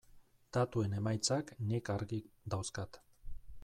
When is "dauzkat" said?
2.57-3.05